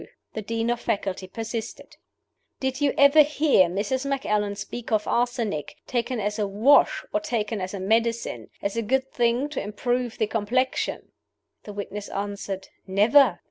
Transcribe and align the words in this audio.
The 0.33 0.41
Dean 0.41 0.71
of 0.71 0.79
Faculty 0.79 1.27
persisted: 1.27 1.97
"Did 2.59 2.81
you 2.81 2.91
ever 2.97 3.21
hear 3.21 3.67
Mrs. 3.67 4.03
Macallan 4.03 4.55
speak 4.55 4.91
of 4.91 5.05
arsenic, 5.07 5.75
taken 5.85 6.19
as 6.19 6.39
a 6.39 6.47
wash 6.47 7.05
or 7.13 7.19
taken 7.19 7.61
as 7.61 7.75
a 7.75 7.79
medicine, 7.79 8.49
as 8.63 8.75
a 8.75 8.81
good 8.81 9.11
thing 9.11 9.47
to 9.49 9.61
improve 9.61 10.17
the 10.17 10.25
complexion?" 10.25 11.11
The 11.65 11.73
witness 11.73 12.09
answered, 12.09 12.69
"Never." 12.87 13.39